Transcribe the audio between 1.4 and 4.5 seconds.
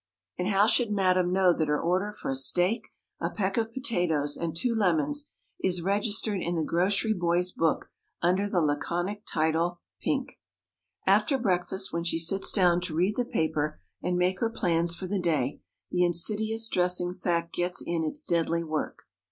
that her order for a steak, a peck of potatoes,